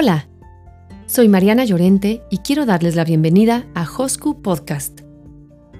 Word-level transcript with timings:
Hola, 0.00 0.28
soy 1.06 1.26
Mariana 1.26 1.64
Llorente 1.64 2.22
y 2.30 2.38
quiero 2.38 2.66
darles 2.66 2.94
la 2.94 3.02
bienvenida 3.02 3.66
a 3.74 3.82
Hosku 3.82 4.42
Podcast. 4.42 5.00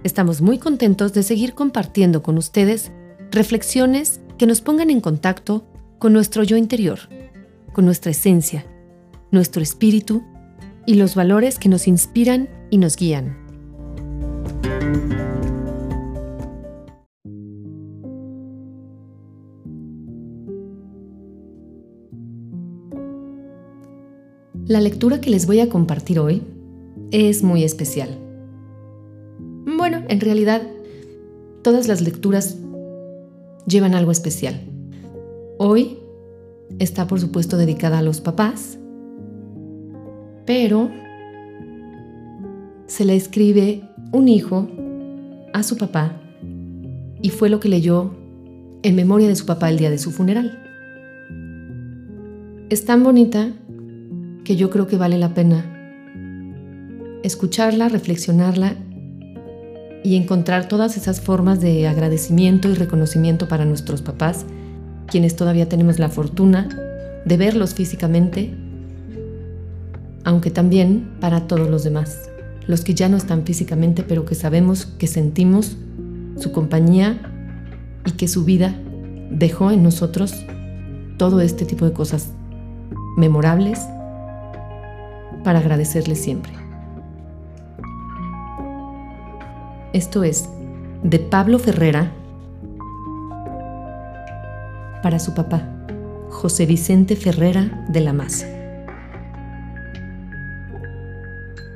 Estamos 0.03 0.41
muy 0.41 0.59
contentos 0.59 1.13
de 1.13 1.23
seguir 1.23 1.55
compartiendo 1.55 2.21
con 2.21 2.37
ustedes 2.37 2.91
reflexiones 3.31 4.21
que 4.37 4.47
nos 4.47 4.61
pongan 4.61 4.91
en 4.91 5.01
contacto 5.01 5.69
con 6.01 6.13
nuestro 6.13 6.43
yo 6.43 6.57
interior, 6.57 6.99
con 7.73 7.85
nuestra 7.85 8.11
esencia, 8.11 8.67
nuestro 9.31 9.63
espíritu 9.63 10.25
y 10.85 10.95
los 10.95 11.15
valores 11.15 11.61
que 11.61 11.69
nos 11.69 11.87
inspiran 11.87 12.49
y 12.71 12.79
nos 12.79 12.97
guían. 12.97 13.37
La 24.69 24.83
lectura 24.83 25.19
que 25.23 25.31
les 25.31 25.47
voy 25.47 25.61
a 25.61 25.71
compartir 25.71 26.19
hoy 26.19 26.43
es 27.11 27.43
muy 27.43 27.65
especial. 27.65 28.11
Bueno, 29.65 30.03
en 30.09 30.21
realidad, 30.21 30.61
todas 31.63 31.89
las 31.89 32.03
lecturas 32.03 32.59
llevan 33.67 33.95
algo 33.95 34.13
especial. 34.13 34.61
Hoy 35.57 35.97
está, 36.79 37.07
por 37.07 37.19
supuesto, 37.19 37.57
dedicada 37.57 38.01
a 38.01 38.03
los 38.03 38.21
papás, 38.21 38.79
pero 40.45 40.91
se 42.89 43.07
le 43.07 43.17
escribe 43.17 43.89
un 44.13 44.29
hijo 44.29 44.69
a 45.55 45.63
su 45.63 45.79
papá 45.79 46.21
y 47.23 47.31
fue 47.31 47.49
lo 47.49 47.59
que 47.59 47.71
leyó 47.71 48.11
en 48.83 48.97
memoria 48.97 49.29
de 49.29 49.37
su 49.37 49.47
papá 49.47 49.71
el 49.71 49.79
día 49.79 49.89
de 49.89 49.97
su 49.97 50.11
funeral. 50.11 50.63
Es 52.69 52.85
tan 52.85 53.03
bonita 53.03 53.55
que 54.49 54.57
yo 54.57 54.71
creo 54.71 54.87
que 54.87 54.97
vale 54.97 55.19
la 55.19 55.35
pena 55.35 55.63
escucharla, 57.23 57.91
reflexionarla 57.91 58.77
y 60.03 60.17
encontrar 60.17 60.69
todas 60.69 60.97
esas 60.97 61.21
formas 61.21 61.61
de 61.61 61.87
agradecimiento 61.87 62.71
y 62.71 62.75
reconocimiento 62.75 63.47
para 63.47 63.67
nuestros 63.67 64.01
papás, 64.01 64.47
quienes 65.07 65.37
todavía 65.37 65.69
tenemos 65.69 65.99
la 65.99 66.09
fortuna 66.09 66.67
de 67.27 67.37
verlos 67.37 67.75
físicamente, 67.75 68.57
aunque 70.25 70.51
también 70.51 71.11
para 71.21 71.47
todos 71.47 71.69
los 71.69 71.85
demás, 71.85 72.31
los 72.67 72.81
que 72.81 72.95
ya 72.95 73.11
no 73.11 73.19
están 73.19 73.45
físicamente, 73.45 74.03
pero 74.03 74.25
que 74.25 74.35
sabemos 74.35 74.87
que 74.87 75.09
sentimos 75.09 75.77
su 76.39 76.53
compañía 76.53 77.19
y 78.07 78.13
que 78.13 78.29
su 78.29 78.47
vida 78.47 78.75
dejó 79.31 79.73
en 79.73 79.83
nosotros 79.83 80.33
todo 81.19 81.43
este 81.43 81.67
tipo 81.67 81.85
de 81.85 81.93
cosas 81.93 82.31
memorables 83.19 83.79
para 85.49 85.61
agradecerle 85.61 86.15
siempre. 86.15 86.53
Esto 89.95 90.23
es 90.23 90.47
de 91.03 91.19
Pablo 91.21 91.59
Ferrera 91.59 92.13
para 95.03 95.19
su 95.19 95.33
papá, 95.33 95.63
José 96.29 96.67
Vicente 96.67 97.17
Ferrera 97.17 97.87
de 97.89 98.01
la 98.03 98.13
Maza. 98.13 98.45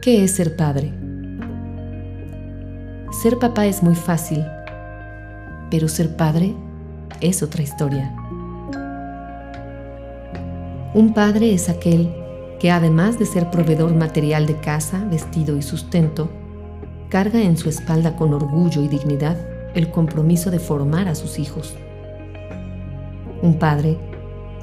¿Qué 0.02 0.22
es 0.22 0.32
ser 0.32 0.54
padre? 0.54 0.92
Ser 3.22 3.38
papá 3.38 3.64
es 3.64 3.82
muy 3.82 3.94
fácil, 3.94 4.44
pero 5.70 5.88
ser 5.88 6.14
padre 6.14 6.54
es 7.22 7.42
otra 7.42 7.62
historia. 7.62 8.14
Un 10.92 11.14
padre 11.14 11.54
es 11.54 11.70
aquel 11.70 12.21
que 12.62 12.70
además 12.70 13.18
de 13.18 13.26
ser 13.26 13.50
proveedor 13.50 13.92
material 13.92 14.46
de 14.46 14.54
casa, 14.54 15.04
vestido 15.10 15.56
y 15.56 15.62
sustento, 15.62 16.30
carga 17.08 17.42
en 17.42 17.56
su 17.56 17.68
espalda 17.68 18.14
con 18.14 18.32
orgullo 18.32 18.82
y 18.82 18.86
dignidad 18.86 19.36
el 19.74 19.90
compromiso 19.90 20.48
de 20.52 20.60
formar 20.60 21.08
a 21.08 21.16
sus 21.16 21.40
hijos. 21.40 21.74
Un 23.42 23.58
padre 23.58 23.98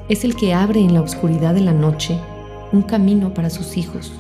es 0.08 0.24
el 0.24 0.38
que 0.38 0.54
abre 0.54 0.80
en 0.80 0.94
la 0.94 1.02
oscuridad 1.02 1.54
de 1.54 1.60
la 1.60 1.74
noche 1.74 2.18
un 2.72 2.84
camino 2.84 3.34
para 3.34 3.50
sus 3.50 3.76
hijos 3.76 4.14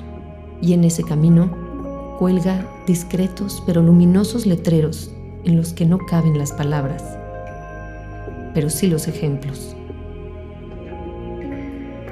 y 0.61 0.73
en 0.73 0.83
ese 0.83 1.03
camino 1.03 2.17
cuelga 2.19 2.67
discretos 2.85 3.63
pero 3.65 3.81
luminosos 3.81 4.45
letreros 4.45 5.09
en 5.45 5.55
los 5.55 5.71
que 5.71 5.85
no 5.85 5.99
caben 5.99 6.37
las 6.37 6.51
palabras, 6.51 7.01
pero 8.53 8.69
sí 8.69 8.87
los 8.87 9.07
ejemplos. 9.07 9.73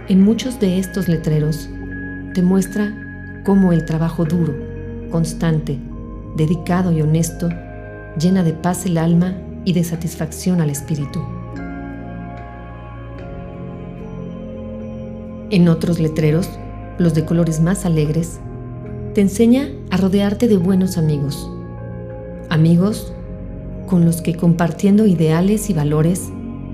En 0.09 0.23
muchos 0.23 0.57
de 0.61 0.79
estos 0.79 1.09
letreros 1.09 1.67
te 2.33 2.41
muestra 2.41 3.41
cómo 3.43 3.73
el 3.73 3.83
trabajo 3.83 4.23
duro, 4.23 4.55
constante, 5.11 5.77
dedicado 6.37 6.93
y 6.93 7.01
honesto 7.01 7.49
llena 8.17 8.41
de 8.41 8.53
paz 8.53 8.85
el 8.85 8.97
alma 8.97 9.35
y 9.65 9.73
de 9.73 9.83
satisfacción 9.83 10.61
al 10.61 10.69
espíritu. 10.69 11.19
En 15.49 15.67
otros 15.67 15.99
letreros, 15.99 16.49
los 16.97 17.13
de 17.13 17.25
colores 17.25 17.59
más 17.59 17.85
alegres, 17.85 18.39
te 19.13 19.19
enseña 19.19 19.67
a 19.89 19.97
rodearte 19.97 20.47
de 20.47 20.55
buenos 20.55 20.97
amigos. 20.97 21.51
Amigos 22.49 23.11
con 23.87 24.05
los 24.05 24.21
que 24.21 24.37
compartiendo 24.37 25.05
ideales 25.05 25.69
y 25.69 25.73
valores 25.73 26.29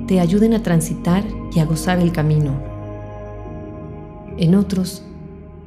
te 0.07 0.19
ayuden 0.19 0.53
a 0.53 0.61
transitar 0.61 1.23
y 1.51 1.61
a 1.61 1.65
gozar 1.65 1.97
el 1.97 2.11
camino 2.11 2.72
en 4.38 4.55
otros, 4.55 5.03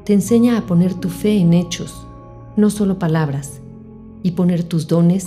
te 0.04 0.12
enseña 0.12 0.56
a 0.56 0.66
poner 0.66 0.94
tu 0.94 1.08
fe 1.08 1.38
en 1.38 1.52
hechos, 1.52 2.06
no 2.56 2.70
solo 2.70 2.98
palabras, 2.98 3.60
y 4.22 4.32
poner 4.32 4.64
tus 4.64 4.86
dones 4.88 5.26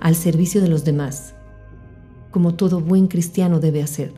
al 0.00 0.14
servicio 0.14 0.60
de 0.60 0.68
los 0.68 0.84
demás, 0.84 1.34
como 2.30 2.54
todo 2.54 2.80
buen 2.80 3.06
cristiano 3.06 3.60
debe 3.60 3.82
hacer. 3.82 4.14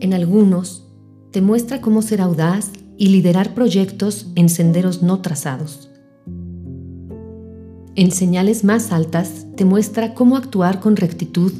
En 0.00 0.12
algunos, 0.12 0.86
te 1.30 1.40
muestra 1.40 1.80
cómo 1.80 2.02
ser 2.02 2.20
audaz 2.20 2.70
y 2.96 3.08
liderar 3.08 3.54
proyectos 3.54 4.28
en 4.34 4.48
senderos 4.48 5.02
no 5.02 5.20
trazados. 5.20 5.90
En 7.96 8.10
señales 8.10 8.64
más 8.64 8.92
altas 8.92 9.46
te 9.56 9.64
muestra 9.64 10.14
cómo 10.14 10.36
actuar 10.36 10.80
con 10.80 10.96
rectitud 10.96 11.52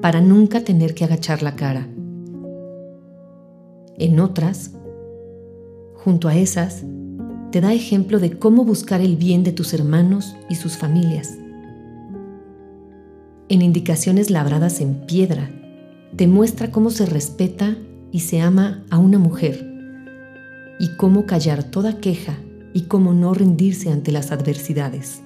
para 0.00 0.20
nunca 0.20 0.64
tener 0.64 0.94
que 0.94 1.04
agachar 1.04 1.42
la 1.42 1.54
cara. 1.54 1.86
En 3.98 4.20
otras, 4.20 4.72
junto 5.94 6.28
a 6.28 6.36
esas, 6.36 6.84
te 7.50 7.60
da 7.60 7.72
ejemplo 7.74 8.18
de 8.18 8.38
cómo 8.38 8.64
buscar 8.64 9.00
el 9.00 9.16
bien 9.16 9.44
de 9.44 9.52
tus 9.52 9.74
hermanos 9.74 10.34
y 10.48 10.54
sus 10.54 10.76
familias. 10.76 11.36
En 13.48 13.60
indicaciones 13.60 14.30
labradas 14.30 14.80
en 14.80 15.06
piedra, 15.06 15.50
te 16.16 16.26
muestra 16.26 16.70
cómo 16.70 16.90
se 16.90 17.06
respeta 17.06 17.76
y 18.10 18.20
se 18.20 18.40
ama 18.40 18.84
a 18.90 18.98
una 18.98 19.18
mujer 19.18 19.70
y 20.78 20.96
cómo 20.96 21.26
callar 21.26 21.62
toda 21.64 21.98
queja 21.98 22.38
y 22.72 22.82
cómo 22.82 23.12
no 23.12 23.34
rendirse 23.34 23.92
ante 23.92 24.12
las 24.12 24.32
adversidades. 24.32 25.22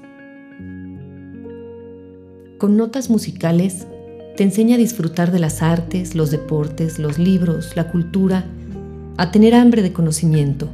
Con 2.59 2.77
notas 2.77 3.11
musicales, 3.11 3.87
te 4.37 4.45
enseña 4.45 4.75
a 4.75 4.79
disfrutar 4.79 5.33
de 5.33 5.39
las 5.39 5.63
artes, 5.63 6.15
los 6.15 6.31
deportes, 6.31 6.99
los 6.99 7.19
libros, 7.19 7.75
la 7.75 7.91
cultura 7.91 8.45
a 9.17 9.31
tener 9.31 9.55
hambre 9.55 9.81
de 9.81 9.95
conocimiento. 9.95 10.69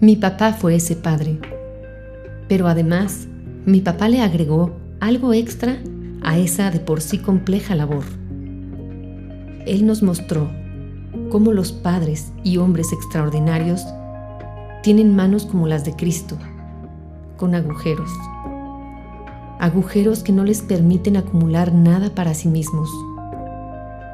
Mi 0.00 0.16
papá 0.16 0.52
fue 0.52 0.74
ese 0.74 0.96
padre, 0.96 1.38
pero 2.48 2.66
además 2.66 3.28
mi 3.66 3.80
papá 3.80 4.08
le 4.08 4.20
agregó 4.20 4.76
algo 4.98 5.32
extra 5.32 5.78
a 6.22 6.38
esa 6.38 6.72
de 6.72 6.80
por 6.80 7.00
sí 7.00 7.18
compleja 7.18 7.76
labor. 7.76 8.04
Él 9.64 9.86
nos 9.86 10.02
mostró 10.02 10.50
cómo 11.30 11.52
los 11.52 11.70
padres 11.70 12.32
y 12.42 12.56
hombres 12.56 12.92
extraordinarios 12.92 13.86
tienen 14.82 15.14
manos 15.14 15.46
como 15.46 15.68
las 15.68 15.84
de 15.84 15.94
Cristo, 15.94 16.36
con 17.36 17.54
agujeros. 17.54 18.10
Agujeros 19.60 20.22
que 20.22 20.32
no 20.32 20.44
les 20.44 20.62
permiten 20.62 21.16
acumular 21.16 21.72
nada 21.72 22.10
para 22.14 22.34
sí 22.34 22.48
mismos 22.48 22.90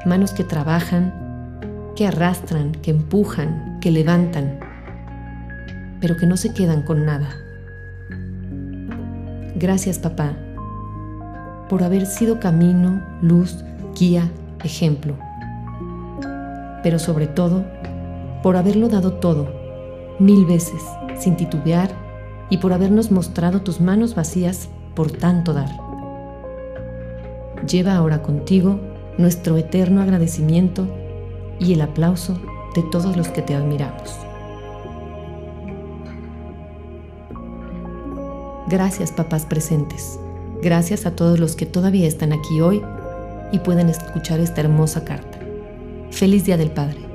manos 0.05 0.33
que 0.33 0.43
trabajan, 0.43 1.13
que 1.95 2.07
arrastran, 2.07 2.71
que 2.73 2.91
empujan, 2.91 3.79
que 3.81 3.91
levantan, 3.91 4.59
pero 5.99 6.15
que 6.15 6.27
no 6.27 6.37
se 6.37 6.53
quedan 6.53 6.83
con 6.83 7.05
nada. 7.05 7.29
Gracias 9.55 9.99
papá 9.99 10.33
por 11.69 11.83
haber 11.83 12.05
sido 12.05 12.39
camino, 12.39 13.01
luz, 13.21 13.63
guía, 13.97 14.29
ejemplo, 14.63 15.15
pero 16.83 16.99
sobre 16.99 17.25
todo 17.25 17.65
por 18.43 18.57
haberlo 18.57 18.89
dado 18.89 19.13
todo, 19.13 19.49
mil 20.19 20.45
veces, 20.45 20.83
sin 21.17 21.35
titubear, 21.35 21.89
y 22.47 22.57
por 22.57 22.73
habernos 22.73 23.11
mostrado 23.11 23.61
tus 23.63 23.81
manos 23.81 24.13
vacías 24.13 24.69
por 24.95 25.11
tanto 25.11 25.53
dar. 25.53 25.69
Lleva 27.67 27.95
ahora 27.95 28.21
contigo 28.21 28.79
nuestro 29.17 29.57
eterno 29.57 30.01
agradecimiento 30.01 30.87
y 31.59 31.73
el 31.73 31.81
aplauso 31.81 32.39
de 32.75 32.83
todos 32.91 33.15
los 33.15 33.29
que 33.29 33.41
te 33.41 33.55
admiramos. 33.55 34.19
Gracias 38.67 39.11
papás 39.11 39.45
presentes. 39.45 40.19
Gracias 40.61 41.05
a 41.05 41.15
todos 41.15 41.39
los 41.39 41.55
que 41.55 41.65
todavía 41.65 42.07
están 42.07 42.33
aquí 42.33 42.61
hoy 42.61 42.81
y 43.51 43.59
pueden 43.59 43.89
escuchar 43.89 44.39
esta 44.39 44.61
hermosa 44.61 45.05
carta. 45.05 45.39
Feliz 46.09 46.45
Día 46.45 46.57
del 46.57 46.71
Padre. 46.71 47.14